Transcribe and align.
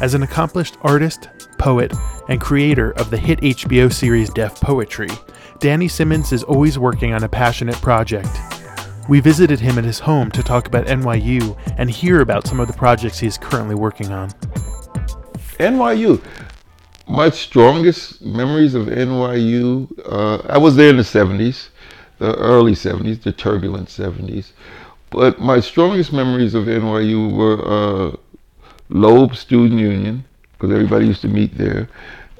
As 0.00 0.14
an 0.14 0.22
accomplished 0.22 0.76
artist, 0.82 1.28
poet, 1.58 1.92
and 2.28 2.40
creator 2.40 2.92
of 2.92 3.10
the 3.10 3.16
hit 3.16 3.40
HBO 3.40 3.92
series 3.92 4.30
Def 4.30 4.60
Poetry, 4.60 5.08
Danny 5.58 5.88
Simmons 5.88 6.32
is 6.32 6.44
always 6.44 6.78
working 6.78 7.12
on 7.12 7.24
a 7.24 7.28
passionate 7.28 7.74
project. 7.76 8.30
We 9.08 9.18
visited 9.18 9.58
him 9.58 9.76
at 9.76 9.82
his 9.82 9.98
home 9.98 10.30
to 10.30 10.42
talk 10.44 10.68
about 10.68 10.86
NYU 10.86 11.58
and 11.78 11.90
hear 11.90 12.20
about 12.20 12.46
some 12.46 12.60
of 12.60 12.68
the 12.68 12.74
projects 12.74 13.18
he 13.18 13.26
is 13.26 13.38
currently 13.38 13.74
working 13.74 14.12
on. 14.12 14.30
NYU, 15.58 16.22
my 17.08 17.28
strongest 17.30 18.22
memories 18.22 18.76
of 18.76 18.86
NYU, 18.86 19.90
uh, 20.06 20.46
I 20.48 20.58
was 20.58 20.76
there 20.76 20.90
in 20.90 20.96
the 20.96 21.02
70s, 21.02 21.70
the 22.18 22.36
early 22.36 22.72
70s, 22.72 23.20
the 23.22 23.32
turbulent 23.32 23.88
70s. 23.88 24.52
But 25.10 25.40
my 25.40 25.58
strongest 25.58 26.12
memories 26.12 26.54
of 26.54 26.66
NYU 26.66 27.32
were 27.32 28.12
uh, 28.12 28.16
Loeb 28.88 29.36
Student 29.36 29.80
Union, 29.80 30.24
because 30.52 30.72
everybody 30.72 31.06
used 31.06 31.20
to 31.22 31.28
meet 31.28 31.56
there, 31.56 31.88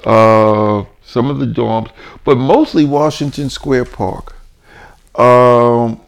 uh, 0.05 0.85
some 1.03 1.31
of 1.31 1.39
the 1.39 1.47
dorms, 1.47 1.91
but 2.25 2.37
mostly 2.37 2.85
Washington 2.85 3.51
Square 3.51 3.87
Park. 3.87 4.35
Um, 5.19 6.01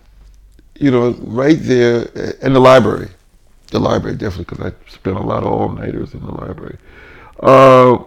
you 0.79 0.91
know, 0.91 1.11
right 1.21 1.59
there, 1.61 2.09
and 2.43 2.55
the 2.55 2.61
library. 2.61 3.09
The 3.71 3.79
library, 3.79 4.17
definitely, 4.17 4.57
because 4.57 4.73
I 4.73 4.91
spent 4.91 5.17
a 5.17 5.23
lot 5.23 5.45
of 5.45 5.53
all 5.53 5.69
nighters 5.69 6.15
in 6.15 6.21
the 6.21 6.33
library. 6.33 6.77
Uh, 7.41 7.99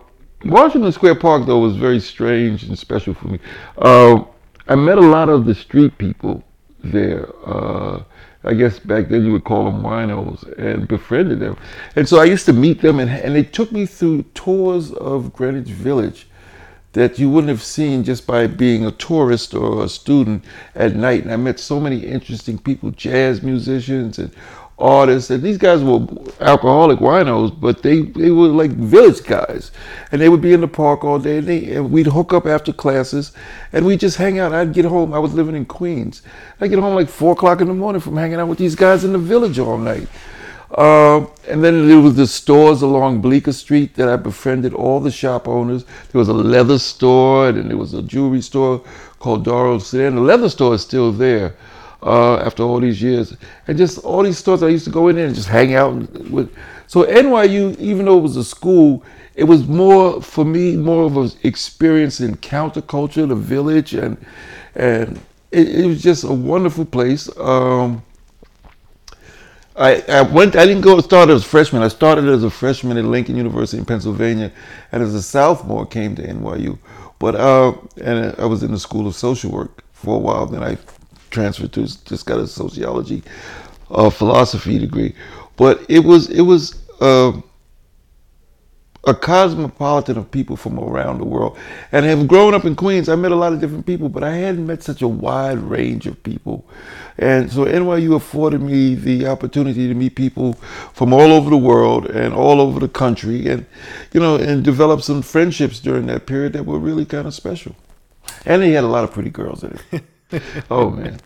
Washington 0.45 0.91
Square 0.91 1.15
Park, 1.15 1.45
though, 1.45 1.59
was 1.59 1.77
very 1.77 1.99
strange 1.99 2.63
and 2.63 2.77
special 2.77 3.13
for 3.13 3.27
me. 3.27 3.39
Uh, 3.77 4.23
I 4.67 4.75
met 4.75 4.97
a 4.97 5.01
lot 5.01 5.29
of 5.29 5.45
the 5.45 5.55
street 5.55 5.97
people 5.97 6.43
there. 6.83 7.29
Uh, 7.45 8.03
I 8.43 8.53
guess 8.53 8.79
back 8.79 9.07
then 9.07 9.25
you 9.25 9.31
would 9.31 9.45
call 9.45 9.65
them 9.65 9.81
winos, 9.81 10.43
and 10.57 10.87
befriended 10.87 11.39
them. 11.39 11.57
And 11.95 12.07
so 12.07 12.19
I 12.19 12.25
used 12.25 12.45
to 12.47 12.53
meet 12.53 12.81
them, 12.81 12.99
and, 12.99 13.09
and 13.09 13.35
they 13.35 13.43
took 13.43 13.71
me 13.71 13.85
through 13.85 14.23
tours 14.33 14.91
of 14.91 15.31
Greenwich 15.33 15.69
Village 15.69 16.27
that 16.93 17.17
you 17.17 17.29
wouldn't 17.29 17.49
have 17.49 17.63
seen 17.63 18.03
just 18.03 18.27
by 18.27 18.45
being 18.45 18.85
a 18.85 18.91
tourist 18.91 19.53
or 19.53 19.83
a 19.83 19.89
student 19.89 20.45
at 20.75 20.95
night. 20.95 21.23
And 21.23 21.33
I 21.33 21.37
met 21.37 21.59
so 21.59 21.79
many 21.79 21.99
interesting 22.05 22.57
people, 22.57 22.91
jazz 22.91 23.41
musicians 23.41 24.19
and 24.19 24.31
artists, 24.83 25.29
and 25.29 25.41
these 25.41 25.57
guys 25.57 25.81
were 25.81 26.05
alcoholic 26.41 26.99
winos, 26.99 27.57
but 27.59 27.81
they, 27.81 28.01
they 28.01 28.29
were 28.29 28.49
like 28.49 28.71
village 28.71 29.23
guys, 29.23 29.71
and 30.11 30.21
they 30.21 30.27
would 30.27 30.41
be 30.41 30.51
in 30.51 30.61
the 30.61 30.67
park 30.67 31.03
all 31.03 31.19
day, 31.19 31.37
and, 31.37 31.47
they, 31.47 31.73
and 31.73 31.89
we'd 31.89 32.07
hook 32.07 32.33
up 32.33 32.45
after 32.45 32.73
classes, 32.73 33.31
and 33.71 33.85
we'd 33.85 34.01
just 34.01 34.17
hang 34.17 34.39
out. 34.39 34.53
I'd 34.53 34.73
get 34.73 34.85
home. 34.85 35.13
I 35.13 35.19
was 35.19 35.33
living 35.33 35.55
in 35.55 35.65
Queens. 35.65 36.21
I'd 36.59 36.69
get 36.69 36.79
home 36.79 36.95
like 36.95 37.09
four 37.09 37.31
o'clock 37.31 37.61
in 37.61 37.67
the 37.67 37.73
morning 37.73 38.01
from 38.01 38.17
hanging 38.17 38.39
out 38.39 38.49
with 38.49 38.59
these 38.59 38.75
guys 38.75 39.03
in 39.03 39.13
the 39.13 39.19
village 39.19 39.57
all 39.57 39.77
night. 39.77 40.07
Uh, 40.71 41.27
and 41.47 41.63
then 41.63 41.87
there 41.87 42.01
was 42.01 42.15
the 42.15 42.25
stores 42.25 42.81
along 42.81 43.21
Bleecker 43.21 43.53
Street 43.53 43.93
that 43.95 44.09
I 44.09 44.15
befriended 44.15 44.73
all 44.73 44.99
the 44.99 45.11
shop 45.11 45.47
owners. 45.47 45.85
There 46.11 46.19
was 46.19 46.29
a 46.29 46.33
leather 46.33 46.79
store, 46.79 47.49
and 47.49 47.69
there 47.69 47.77
was 47.77 47.93
a 47.93 48.01
jewelry 48.01 48.41
store 48.41 48.83
called 49.19 49.45
Doro's 49.45 49.87
Sedan. 49.87 50.15
The 50.15 50.21
leather 50.21 50.49
store 50.49 50.73
is 50.73 50.81
still 50.81 51.11
there 51.11 51.55
uh, 52.03 52.37
after 52.37 52.63
all 52.63 52.79
these 52.79 53.01
years. 53.01 53.35
And 53.67 53.77
just 53.77 53.99
all 53.99 54.23
these 54.23 54.37
stores 54.37 54.63
I 54.63 54.69
used 54.69 54.85
to 54.85 54.91
go 54.91 55.07
in 55.07 55.15
there 55.15 55.25
and 55.25 55.35
just 55.35 55.47
hang 55.47 55.73
out 55.73 55.95
with. 56.29 56.53
So 56.87 57.03
NYU, 57.05 57.77
even 57.79 58.05
though 58.05 58.17
it 58.17 58.21
was 58.21 58.37
a 58.37 58.43
school, 58.43 59.03
it 59.35 59.45
was 59.45 59.67
more 59.67 60.21
for 60.21 60.45
me 60.45 60.75
more 60.77 61.05
of 61.05 61.17
an 61.17 61.31
experience 61.43 62.19
in 62.19 62.35
counterculture, 62.37 63.27
the 63.27 63.35
village, 63.35 63.93
and 63.93 64.23
and 64.75 65.19
it, 65.51 65.69
it 65.69 65.87
was 65.87 66.01
just 66.03 66.23
a 66.23 66.31
wonderful 66.31 66.85
place. 66.85 67.29
Um, 67.37 68.03
I, 69.75 70.03
I 70.07 70.21
went. 70.21 70.55
I 70.55 70.65
didn't 70.65 70.81
go 70.81 70.99
start 71.01 71.29
as 71.29 71.43
a 71.43 71.47
freshman. 71.47 71.81
I 71.81 71.87
started 71.87 72.25
as 72.29 72.43
a 72.43 72.49
freshman 72.49 72.97
at 72.97 73.05
Lincoln 73.05 73.35
University 73.35 73.79
in 73.79 73.85
Pennsylvania, 73.85 74.51
and 74.91 75.01
as 75.01 75.15
a 75.15 75.21
sophomore 75.21 75.87
came 75.87 76.15
to 76.15 76.27
NYU. 76.27 76.77
But 77.17 77.35
uh, 77.35 77.73
and 78.01 78.35
I 78.37 78.45
was 78.45 78.61
in 78.61 78.71
the 78.71 78.79
School 78.79 79.07
of 79.07 79.15
Social 79.15 79.51
Work 79.51 79.83
for 79.93 80.15
a 80.15 80.19
while. 80.19 80.45
Then 80.45 80.61
I 80.61 80.77
transferred 81.33 81.73
to 81.73 81.81
just 82.05 82.25
got 82.25 82.39
a 82.39 82.47
sociology, 82.47 83.23
uh, 83.91 84.09
philosophy 84.09 84.79
degree, 84.79 85.13
but 85.57 85.83
it 85.89 85.99
was 85.99 86.29
it 86.29 86.41
was 86.41 86.81
uh, 87.01 87.33
a 89.05 89.13
cosmopolitan 89.13 90.17
of 90.17 90.31
people 90.31 90.55
from 90.55 90.79
around 90.79 91.17
the 91.17 91.25
world. 91.25 91.57
And 91.91 92.05
have 92.05 92.27
grown 92.27 92.53
up 92.53 92.63
in 92.63 92.75
Queens, 92.75 93.09
I 93.09 93.15
met 93.15 93.33
a 93.33 93.35
lot 93.35 93.51
of 93.51 93.59
different 93.59 93.85
people, 93.85 94.07
but 94.07 94.23
I 94.23 94.35
hadn't 94.35 94.65
met 94.65 94.81
such 94.81 95.01
a 95.01 95.07
wide 95.07 95.59
range 95.59 96.07
of 96.07 96.21
people. 96.23 96.65
And 97.17 97.51
so 97.51 97.65
NYU 97.65 98.15
afforded 98.15 98.61
me 98.61 98.95
the 98.95 99.27
opportunity 99.27 99.87
to 99.87 99.93
meet 99.93 100.15
people 100.15 100.53
from 100.93 101.11
all 101.13 101.33
over 101.33 101.49
the 101.49 101.57
world 101.57 102.05
and 102.05 102.33
all 102.33 102.61
over 102.61 102.79
the 102.79 102.87
country, 102.87 103.47
and 103.47 103.65
you 104.13 104.19
know, 104.19 104.35
and 104.35 104.63
develop 104.63 105.01
some 105.01 105.21
friendships 105.21 105.79
during 105.79 106.05
that 106.07 106.25
period 106.25 106.53
that 106.53 106.65
were 106.65 106.79
really 106.79 107.05
kind 107.05 107.27
of 107.27 107.33
special. 107.33 107.75
And 108.45 108.61
they 108.61 108.71
had 108.71 108.83
a 108.83 108.87
lot 108.87 109.03
of 109.03 109.11
pretty 109.11 109.29
girls 109.29 109.63
in 109.63 109.77
it. 109.91 110.03
oh 110.71 110.89
man. 110.89 111.19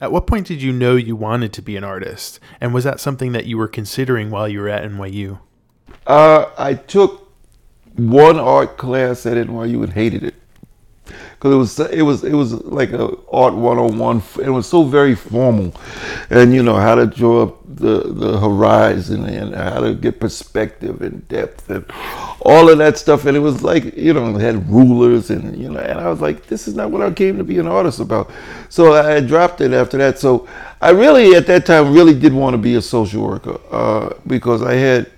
At 0.00 0.12
what 0.12 0.26
point 0.26 0.46
did 0.46 0.60
you 0.60 0.72
know 0.72 0.96
you 0.96 1.16
wanted 1.16 1.52
to 1.54 1.62
be 1.62 1.76
an 1.76 1.84
artist? 1.84 2.40
And 2.60 2.74
was 2.74 2.84
that 2.84 3.00
something 3.00 3.32
that 3.32 3.46
you 3.46 3.56
were 3.56 3.68
considering 3.68 4.30
while 4.30 4.48
you 4.48 4.60
were 4.60 4.68
at 4.68 4.82
NYU? 4.82 5.38
Uh, 6.06 6.46
I 6.58 6.74
took 6.74 7.32
one 7.96 8.38
art 8.38 8.76
class 8.76 9.24
at 9.24 9.36
NYU 9.36 9.82
and 9.84 9.92
hated 9.92 10.24
it 10.24 10.34
because 11.44 11.52
it 11.52 11.56
was 11.56 11.78
it 11.90 12.02
was 12.02 12.24
it 12.24 12.34
was 12.34 12.52
like 12.64 12.90
a 12.92 13.04
art 13.30 13.54
101 13.54 14.22
it 14.42 14.48
was 14.48 14.66
so 14.66 14.82
very 14.82 15.14
formal 15.14 15.74
and 16.30 16.54
you 16.54 16.62
know 16.62 16.76
how 16.76 16.94
to 16.94 17.06
draw 17.06 17.52
the 17.76 18.12
the 18.12 18.38
horizon 18.38 19.24
and 19.24 19.54
how 19.54 19.80
to 19.80 19.94
get 19.94 20.20
perspective 20.20 21.02
and 21.02 21.26
depth 21.28 21.68
and 21.70 21.84
all 22.40 22.70
of 22.70 22.78
that 22.78 22.98
stuff. 22.98 23.26
And 23.26 23.36
it 23.36 23.40
was 23.40 23.62
like 23.62 23.96
you 23.96 24.12
know 24.12 24.34
had 24.36 24.68
rulers 24.70 25.30
and 25.30 25.56
you 25.56 25.70
know 25.70 25.80
and 25.80 25.98
I 25.98 26.08
was 26.08 26.20
like 26.20 26.46
this 26.46 26.68
is 26.68 26.74
not 26.74 26.90
what 26.90 27.02
I 27.02 27.10
came 27.10 27.38
to 27.38 27.44
be 27.44 27.58
an 27.58 27.66
artist 27.66 28.00
about. 28.00 28.30
So 28.68 28.94
I 28.94 29.20
dropped 29.20 29.60
it 29.60 29.72
after 29.72 29.98
that. 29.98 30.18
So 30.18 30.48
I 30.80 30.90
really 30.90 31.34
at 31.34 31.46
that 31.46 31.66
time 31.66 31.92
really 31.92 32.18
did 32.18 32.32
want 32.32 32.54
to 32.54 32.58
be 32.58 32.74
a 32.76 32.82
social 32.82 33.22
worker 33.26 33.60
uh, 33.70 34.14
because 34.26 34.62
I 34.62 34.74
had 34.74 35.10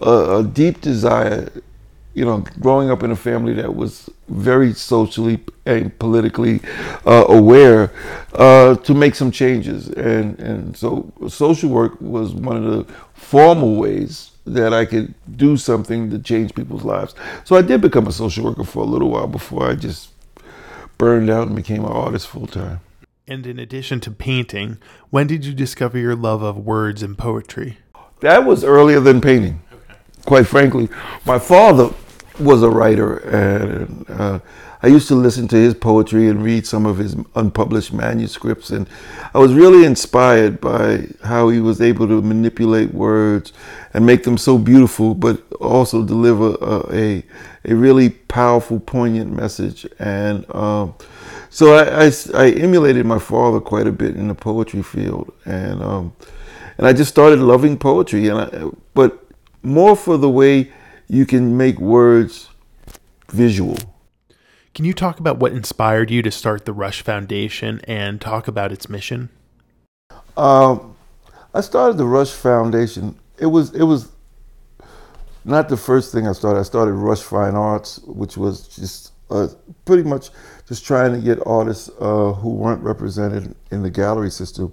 a, 0.00 0.38
a 0.38 0.44
deep 0.44 0.80
desire 0.80 1.50
you 2.14 2.24
know, 2.24 2.44
growing 2.60 2.90
up 2.90 3.02
in 3.02 3.10
a 3.10 3.16
family 3.16 3.54
that 3.54 3.74
was 3.74 4.10
very 4.28 4.72
socially 4.72 5.40
and 5.64 5.96
politically 5.98 6.60
uh, 7.06 7.24
aware, 7.28 7.92
uh, 8.34 8.74
to 8.76 8.94
make 8.94 9.14
some 9.14 9.30
changes. 9.30 9.88
And, 9.88 10.38
and 10.38 10.76
so 10.76 11.10
social 11.28 11.70
work 11.70 12.00
was 12.00 12.34
one 12.34 12.56
of 12.56 12.64
the 12.64 12.92
formal 13.14 13.76
ways 13.76 14.32
that 14.44 14.74
I 14.74 14.84
could 14.84 15.14
do 15.36 15.56
something 15.56 16.10
to 16.10 16.18
change 16.18 16.54
people's 16.54 16.84
lives. 16.84 17.14
So 17.44 17.56
I 17.56 17.62
did 17.62 17.80
become 17.80 18.06
a 18.06 18.12
social 18.12 18.44
worker 18.44 18.64
for 18.64 18.82
a 18.82 18.86
little 18.86 19.10
while 19.10 19.28
before 19.28 19.68
I 19.68 19.74
just 19.74 20.10
burned 20.98 21.30
out 21.30 21.46
and 21.46 21.56
became 21.56 21.84
an 21.84 21.92
artist 21.92 22.26
full 22.26 22.46
time. 22.46 22.80
And 23.28 23.46
in 23.46 23.58
addition 23.58 24.00
to 24.00 24.10
painting, 24.10 24.78
when 25.10 25.28
did 25.28 25.44
you 25.44 25.54
discover 25.54 25.96
your 25.96 26.16
love 26.16 26.42
of 26.42 26.58
words 26.58 27.02
and 27.02 27.16
poetry? 27.16 27.78
That 28.20 28.44
was 28.44 28.64
earlier 28.64 29.00
than 29.00 29.20
painting 29.20 29.62
quite 30.24 30.46
frankly, 30.46 30.88
my 31.24 31.38
father 31.38 31.90
was 32.38 32.62
a 32.62 32.70
writer, 32.70 33.18
and 33.18 34.06
uh, 34.08 34.38
I 34.82 34.88
used 34.88 35.06
to 35.08 35.14
listen 35.14 35.46
to 35.48 35.56
his 35.56 35.74
poetry 35.74 36.28
and 36.28 36.42
read 36.42 36.66
some 36.66 36.86
of 36.86 36.98
his 36.98 37.14
unpublished 37.34 37.92
manuscripts, 37.92 38.70
and 38.70 38.88
I 39.34 39.38
was 39.38 39.54
really 39.54 39.84
inspired 39.84 40.60
by 40.60 41.06
how 41.22 41.50
he 41.50 41.60
was 41.60 41.80
able 41.80 42.08
to 42.08 42.20
manipulate 42.20 42.92
words 42.92 43.52
and 43.94 44.04
make 44.04 44.24
them 44.24 44.36
so 44.36 44.58
beautiful, 44.58 45.14
but 45.14 45.40
also 45.60 46.04
deliver 46.04 46.56
a 46.60 46.94
a, 46.94 47.24
a 47.66 47.74
really 47.74 48.10
powerful, 48.10 48.80
poignant 48.80 49.30
message. 49.30 49.86
And 49.98 50.44
um, 50.54 50.94
so 51.50 51.74
I, 51.74 52.06
I, 52.06 52.12
I, 52.34 52.50
emulated 52.50 53.04
my 53.04 53.18
father 53.18 53.60
quite 53.60 53.86
a 53.86 53.92
bit 53.92 54.16
in 54.16 54.28
the 54.28 54.34
poetry 54.34 54.82
field, 54.82 55.32
and 55.44 55.82
um, 55.82 56.12
and 56.78 56.86
I 56.86 56.92
just 56.92 57.10
started 57.10 57.38
loving 57.38 57.78
poetry, 57.78 58.28
and 58.28 58.40
I, 58.40 58.70
but 58.94 59.22
more 59.62 59.94
for 59.94 60.16
the 60.16 60.30
way 60.30 60.72
you 61.08 61.26
can 61.26 61.56
make 61.56 61.78
words 61.78 62.48
visual. 63.28 63.76
Can 64.74 64.84
you 64.84 64.94
talk 64.94 65.18
about 65.20 65.38
what 65.38 65.52
inspired 65.52 66.10
you 66.10 66.22
to 66.22 66.30
start 66.30 66.64
the 66.64 66.72
Rush 66.72 67.02
Foundation 67.02 67.80
and 67.84 68.20
talk 68.20 68.48
about 68.48 68.72
its 68.72 68.88
mission? 68.88 69.28
Um, 70.36 70.96
I 71.52 71.60
started 71.60 71.98
the 71.98 72.06
Rush 72.06 72.30
Foundation. 72.30 73.18
It 73.38 73.46
was 73.46 73.74
it 73.74 73.82
was 73.82 74.10
not 75.44 75.68
the 75.68 75.76
first 75.76 76.12
thing 76.12 76.26
I 76.26 76.32
started. 76.32 76.60
I 76.60 76.62
started 76.62 76.92
Rush 76.92 77.20
Fine 77.20 77.54
Arts, 77.54 77.98
which 78.06 78.36
was 78.36 78.66
just 78.68 79.12
uh, 79.30 79.48
pretty 79.84 80.02
much 80.02 80.30
just 80.68 80.86
trying 80.86 81.12
to 81.12 81.18
get 81.18 81.38
artists 81.44 81.90
uh, 82.00 82.32
who 82.32 82.50
weren't 82.50 82.82
represented 82.82 83.54
in 83.70 83.82
the 83.82 83.90
gallery 83.90 84.30
system 84.30 84.72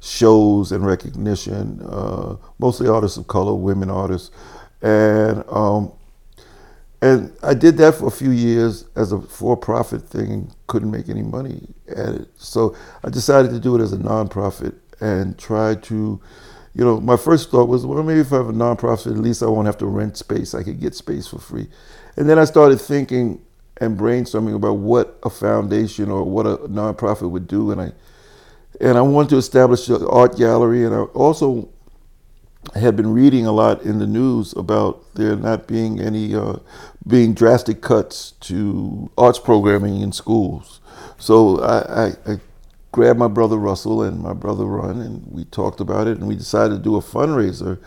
shows 0.00 0.72
and 0.72 0.86
recognition, 0.86 1.80
uh, 1.88 2.36
mostly 2.58 2.88
artists 2.88 3.16
of 3.16 3.26
color, 3.26 3.54
women 3.54 3.90
artists, 3.90 4.30
and 4.82 5.44
um, 5.48 5.92
and 7.02 7.32
I 7.42 7.54
did 7.54 7.76
that 7.78 7.94
for 7.96 8.08
a 8.08 8.10
few 8.10 8.30
years 8.30 8.86
as 8.96 9.12
a 9.12 9.20
for-profit 9.20 10.02
thing 10.02 10.32
and 10.32 10.54
couldn't 10.66 10.90
make 10.90 11.08
any 11.08 11.22
money 11.22 11.68
at 11.88 12.10
it. 12.14 12.28
So 12.36 12.76
I 13.04 13.10
decided 13.10 13.52
to 13.52 13.60
do 13.60 13.76
it 13.76 13.82
as 13.82 13.92
a 13.92 13.96
nonprofit 13.96 14.74
and 15.00 15.38
try 15.38 15.76
to 15.76 16.20
you 16.74 16.84
know, 16.84 17.00
my 17.00 17.16
first 17.16 17.50
thought 17.50 17.68
was, 17.68 17.84
well, 17.84 18.02
maybe 18.02 18.20
if 18.20 18.32
I 18.32 18.36
have 18.36 18.48
a 18.48 18.52
nonprofit, 18.52 19.08
at 19.12 19.18
least 19.18 19.42
I 19.42 19.46
won't 19.46 19.66
have 19.66 19.78
to 19.78 19.86
rent 19.86 20.16
space. 20.16 20.54
I 20.54 20.62
could 20.62 20.80
get 20.80 20.94
space 20.94 21.26
for 21.26 21.38
free. 21.38 21.66
And 22.16 22.28
then 22.28 22.38
I 22.38 22.44
started 22.44 22.80
thinking 22.80 23.40
and 23.78 23.98
brainstorming 23.98 24.54
about 24.54 24.74
what 24.74 25.18
a 25.22 25.30
foundation 25.30 26.10
or 26.10 26.22
what 26.24 26.46
a 26.46 26.58
nonprofit 26.68 27.30
would 27.30 27.48
do, 27.48 27.70
and 27.70 27.80
I 27.80 27.92
and 28.80 28.96
I 28.96 29.02
wanted 29.02 29.30
to 29.30 29.36
establish 29.36 29.88
an 29.88 30.04
art 30.06 30.36
gallery, 30.36 30.84
and 30.84 30.94
I 30.94 31.00
also 31.00 31.68
had 32.74 32.96
been 32.96 33.12
reading 33.12 33.46
a 33.46 33.52
lot 33.52 33.82
in 33.82 33.98
the 33.98 34.06
news 34.06 34.52
about 34.56 35.02
there 35.14 35.36
not 35.36 35.66
being 35.66 36.00
any 36.00 36.34
uh, 36.34 36.56
being 37.06 37.34
drastic 37.34 37.80
cuts 37.80 38.32
to 38.40 39.10
arts 39.18 39.38
programming 39.38 40.00
in 40.00 40.12
schools. 40.12 40.80
So 41.18 41.60
I, 41.60 42.06
I, 42.06 42.12
I 42.26 42.40
grabbed 42.92 43.18
my 43.18 43.28
brother 43.28 43.56
Russell 43.56 44.02
and 44.02 44.20
my 44.20 44.32
brother 44.34 44.64
Ron, 44.64 45.00
and 45.00 45.26
we 45.32 45.44
talked 45.46 45.80
about 45.80 46.06
it, 46.06 46.18
and 46.18 46.28
we 46.28 46.36
decided 46.36 46.76
to 46.76 46.82
do 46.82 46.96
a 46.96 47.00
fundraiser 47.00 47.78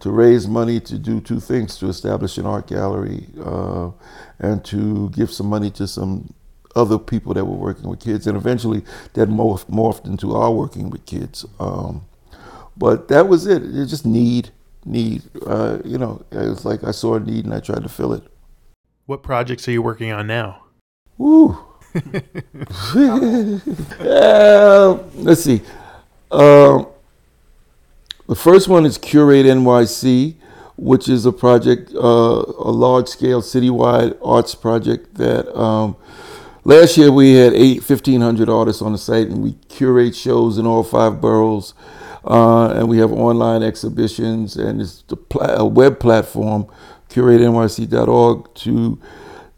to 0.00 0.10
raise 0.10 0.46
money 0.48 0.80
to 0.80 0.98
do 0.98 1.20
two 1.20 1.40
things: 1.40 1.76
to 1.78 1.88
establish 1.88 2.38
an 2.38 2.46
art 2.46 2.68
gallery 2.68 3.26
uh, 3.44 3.90
and 4.38 4.64
to 4.66 5.10
give 5.10 5.32
some 5.32 5.46
money 5.48 5.70
to 5.72 5.86
some 5.86 6.32
other 6.74 6.98
people 6.98 7.34
that 7.34 7.44
were 7.44 7.56
working 7.56 7.88
with 7.88 8.00
kids, 8.00 8.26
and 8.26 8.36
eventually 8.36 8.82
that 9.14 9.28
morphed, 9.28 9.66
morphed 9.66 10.06
into 10.06 10.34
our 10.34 10.50
working 10.50 10.90
with 10.90 11.04
kids. 11.06 11.44
Um, 11.60 12.06
but 12.76 13.08
that 13.08 13.28
was 13.28 13.46
it. 13.46 13.62
It 13.62 13.86
just 13.86 14.06
need, 14.06 14.50
need. 14.84 15.22
Uh, 15.46 15.78
you 15.84 15.98
know, 15.98 16.24
it 16.30 16.36
was 16.36 16.64
like 16.64 16.84
I 16.84 16.90
saw 16.90 17.14
a 17.14 17.20
need 17.20 17.44
and 17.44 17.54
I 17.54 17.60
tried 17.60 17.82
to 17.82 17.88
fill 17.88 18.12
it. 18.12 18.24
What 19.06 19.22
projects 19.22 19.66
are 19.68 19.72
you 19.72 19.82
working 19.82 20.12
on 20.12 20.26
now? 20.26 20.62
Woo. 21.18 21.58
uh, 24.00 24.98
let's 25.14 25.42
see. 25.42 25.60
Uh, 26.30 26.84
the 28.28 28.34
first 28.34 28.68
one 28.68 28.86
is 28.86 28.96
Curate 28.96 29.44
NYC, 29.44 30.36
which 30.76 31.08
is 31.08 31.26
a 31.26 31.32
project, 31.32 31.92
uh, 31.94 31.98
a 31.98 32.70
large 32.72 33.08
scale 33.08 33.42
citywide 33.42 34.16
arts 34.24 34.54
project 34.54 35.14
that 35.14 35.54
um, 35.58 35.96
last 36.64 36.96
year 36.96 37.12
we 37.12 37.34
had 37.34 37.52
eight, 37.52 37.78
1,500 37.78 38.48
artists 38.48 38.80
on 38.80 38.92
the 38.92 38.98
site 38.98 39.28
and 39.28 39.42
we 39.42 39.52
curate 39.68 40.16
shows 40.16 40.56
in 40.56 40.66
all 40.66 40.82
five 40.82 41.20
boroughs. 41.20 41.74
Uh, 42.24 42.68
and 42.70 42.88
we 42.88 42.98
have 42.98 43.12
online 43.12 43.62
exhibitions 43.62 44.56
and 44.56 44.80
it's 44.80 45.04
a 45.40 45.64
web 45.64 45.98
platform, 45.98 46.66
curatenyc.org, 47.08 48.54
to 48.54 49.00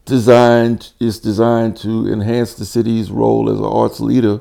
designed 0.04 0.92
is 1.00 1.18
designed 1.18 1.76
to 1.78 2.06
enhance 2.12 2.54
the 2.54 2.64
city's 2.64 3.10
role 3.10 3.50
as 3.50 3.58
an 3.58 3.64
arts 3.64 4.00
leader 4.00 4.40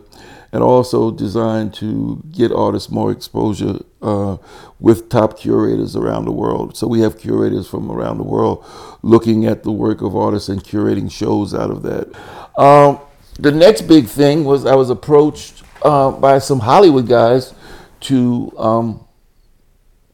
and 0.52 0.62
also 0.62 1.10
designed 1.10 1.74
to 1.74 2.22
get 2.32 2.52
artists 2.52 2.92
more 2.92 3.12
exposure 3.12 3.80
uh, 4.02 4.38
with 4.80 5.10
top 5.10 5.40
curators 5.40 5.96
around 5.96 6.26
the 6.26 6.32
world. 6.32 6.78
So 6.78 6.86
we 6.86 7.00
have 7.00 7.18
curators 7.18 7.68
from 7.68 7.90
around 7.90 8.18
the 8.18 8.24
world 8.24 8.64
looking 9.02 9.46
at 9.46 9.64
the 9.64 9.72
work 9.72 10.02
of 10.02 10.16
artists 10.16 10.50
and 10.50 10.64
curating 10.64 11.12
shows 11.12 11.56
out 11.56 11.72
of 11.72 11.82
that. 11.84 12.14
Um, 12.56 13.00
the 13.40 13.52
next 13.52 13.84
big 13.84 14.06
thing 14.06 14.44
was 14.44 14.66
I 14.66 14.76
was 14.76 14.92
approached 14.92 15.64
uh, 15.82 16.12
by 16.12 16.38
some 16.38 16.60
Hollywood 16.60 17.08
guys 17.08 17.54
to 18.04 18.54
um, 18.58 19.06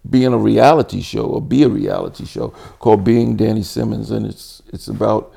be 0.09 0.23
in 0.23 0.33
a 0.33 0.37
reality 0.37 1.01
show 1.01 1.25
or 1.25 1.41
be 1.41 1.63
a 1.63 1.69
reality 1.69 2.25
show 2.25 2.49
called 2.79 3.03
Being 3.03 3.35
Danny 3.35 3.63
Simmons, 3.63 4.11
and 4.11 4.25
it's 4.25 4.61
it's 4.71 4.87
about 4.87 5.33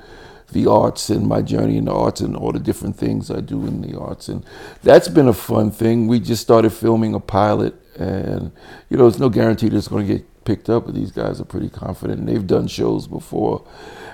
the 0.52 0.66
arts 0.66 1.08
and 1.08 1.26
my 1.26 1.40
journey 1.40 1.78
in 1.78 1.86
the 1.86 1.92
arts 1.92 2.20
and 2.20 2.36
all 2.36 2.52
the 2.52 2.58
different 2.58 2.96
things 2.96 3.30
I 3.30 3.40
do 3.40 3.66
in 3.66 3.80
the 3.80 3.98
arts. 3.98 4.28
And 4.28 4.44
that's 4.82 5.08
been 5.08 5.28
a 5.28 5.32
fun 5.32 5.70
thing. 5.70 6.06
We 6.06 6.20
just 6.20 6.42
started 6.42 6.70
filming 6.70 7.14
a 7.14 7.20
pilot, 7.20 7.74
and 7.96 8.52
you 8.88 8.96
know, 8.96 9.04
there's 9.04 9.18
no 9.18 9.30
guarantee 9.30 9.68
that 9.70 9.76
it's 9.76 9.88
going 9.88 10.06
to 10.06 10.14
get 10.14 10.44
picked 10.44 10.68
up, 10.68 10.86
but 10.86 10.94
these 10.94 11.12
guys 11.12 11.40
are 11.40 11.44
pretty 11.44 11.68
confident 11.68 12.20
and 12.20 12.28
they've 12.28 12.46
done 12.46 12.66
shows 12.66 13.06
before. 13.06 13.66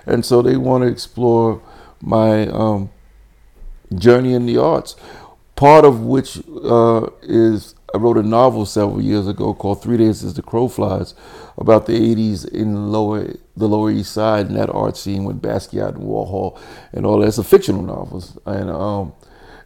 And 0.07 0.25
so 0.25 0.43
they 0.43 0.57
want 0.57 0.85
to 0.85 0.89
explore 0.89 1.63
my 2.01 2.47
um, 2.49 2.91
journey 3.95 4.35
in 4.35 4.47
the 4.47 4.59
arts, 4.59 4.97
part 5.57 5.85
of 5.85 6.01
which 6.01 6.39
uh, 6.65 7.07
is 7.23 7.75
I 7.95 7.97
wrote 7.97 8.19
a 8.19 8.23
novel 8.23 8.67
several 8.67 9.01
years 9.01 9.27
ago 9.27 9.55
called 9.55 9.83
Three 9.83 9.97
Days 9.97 10.23
as 10.23 10.35
the 10.35 10.43
Crow 10.43 10.69
Flies 10.69 11.15
about 11.57 11.87
the 11.87 11.95
80s 11.95 12.47
in 12.47 12.93
lower 12.93 13.33
the 13.57 13.67
Lower 13.67 13.91
East 13.91 14.13
Side 14.13 14.47
and 14.47 14.57
that 14.57 14.69
art 14.71 14.97
scene 14.97 15.25
with 15.25 15.41
Basquiat 15.41 15.95
and 15.95 16.05
Warhol 16.05 16.61
and 16.93 17.07
all 17.07 17.19
that. 17.19 17.29
It's 17.29 17.39
a 17.39 17.45
fictional 17.45 17.83
novel. 17.83 18.23
And 18.45 18.71
um, 18.71 19.15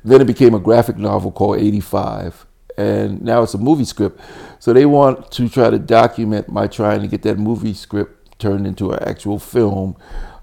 then 0.05 0.21
it 0.21 0.27
became 0.27 0.55
a 0.55 0.61
graphic 0.61 0.97
novel 0.97 1.33
called 1.33 1.59
85. 1.59 2.47
And 2.79 3.23
now 3.23 3.43
it's 3.43 3.55
a 3.55 3.59
movie 3.59 3.85
script. 3.85 4.21
So 4.61 4.73
they 4.73 4.87
want 4.87 5.33
to 5.33 5.49
try 5.49 5.71
to 5.71 5.79
document 5.79 6.49
my 6.49 6.69
trying 6.69 7.01
to 7.01 7.09
get 7.09 7.23
that 7.23 7.39
movie 7.39 7.75
script 7.75 8.39
turned 8.39 8.67
into 8.69 8.93
an 8.93 9.03
actual 9.03 9.41
film. 9.41 9.97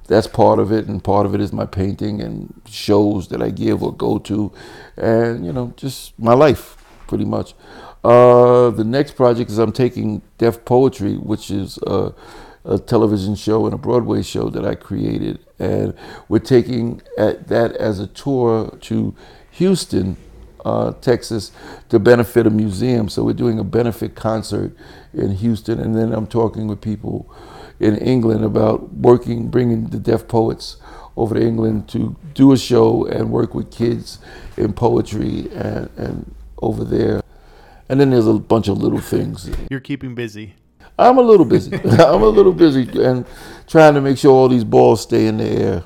That's 0.07 0.27
part 0.27 0.59
of 0.59 0.71
it, 0.71 0.87
and 0.87 1.03
part 1.03 1.27
of 1.27 1.35
it 1.35 1.41
is 1.41 1.53
my 1.53 1.65
painting 1.65 2.19
and 2.19 2.61
shows 2.67 3.27
that 3.27 3.43
I 3.43 3.51
give 3.51 3.83
or 3.83 3.93
go 3.93 4.17
to, 4.17 4.51
and 4.97 5.45
you 5.45 5.53
know, 5.53 5.71
just 5.77 6.17
my 6.17 6.33
life 6.33 6.78
pretty 7.09 7.25
much. 7.25 7.55
Uh, 8.03 8.69
the 8.69 8.85
next 8.85 9.15
project 9.15 9.49
is 9.49 9.57
I'm 9.57 9.73
taking 9.73 10.21
Def 10.37 10.63
Poetry, 10.63 11.15
which 11.15 11.51
is 11.51 11.79
a, 11.79 12.13
a, 12.63 12.77
television 12.77 13.35
show 13.35 13.65
and 13.65 13.73
a 13.73 13.77
Broadway 13.77 14.21
show 14.21 14.49
that 14.51 14.63
I 14.63 14.75
created, 14.75 15.39
and 15.57 15.93
we're 16.29 16.39
taking 16.39 17.01
that 17.17 17.75
as 17.77 17.99
a 17.99 18.07
tour 18.07 18.77
to 18.81 19.15
Houston, 19.51 20.15
uh, 20.63 20.91
Texas, 21.01 21.51
to 21.89 21.99
benefit 21.99 22.45
a 22.45 22.51
museum. 22.51 23.09
So 23.09 23.23
we're 23.23 23.33
doing 23.33 23.59
a 23.59 23.63
benefit 23.63 24.15
concert 24.15 24.73
in 25.13 25.31
Houston, 25.31 25.79
and 25.79 25.95
then 25.95 26.13
I'm 26.13 26.27
talking 26.27 26.67
with 26.67 26.79
people 26.79 27.29
in 27.79 27.97
England 27.97 28.45
about 28.45 28.93
working, 28.93 29.49
bringing 29.49 29.87
the 29.87 29.99
Def 29.99 30.27
poets 30.27 30.77
over 31.17 31.35
to 31.35 31.41
England 31.41 31.89
to 31.89 32.15
do 32.33 32.53
a 32.53 32.57
show 32.57 33.05
and 33.07 33.31
work 33.31 33.55
with 33.55 33.71
kids 33.71 34.19
in 34.57 34.71
poetry 34.71 35.49
and, 35.53 35.89
and 35.97 36.35
over 36.61 36.83
there. 36.83 37.21
And 37.87 37.99
then 37.99 38.11
there's 38.11 38.27
a 38.27 38.33
bunch 38.33 38.67
of 38.67 38.77
little 38.77 38.99
things. 38.99 39.49
You're 39.69 39.79
keeping 39.79 40.13
busy. 40.15 40.55
I'm 40.97 41.17
a 41.17 41.21
little 41.21 41.45
busy. 41.45 41.75
I'm 41.83 42.21
a 42.21 42.27
little 42.27 42.53
busy 42.53 42.87
and 43.01 43.25
trying 43.67 43.93
to 43.93 44.01
make 44.01 44.17
sure 44.17 44.31
all 44.31 44.49
these 44.49 44.63
balls 44.63 45.01
stay 45.01 45.27
in 45.27 45.37
the 45.37 45.45
air. 45.45 45.83